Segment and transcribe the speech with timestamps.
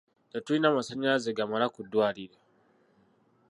[0.31, 2.37] Tetulina masanyalaze gamala ku ddwaliro.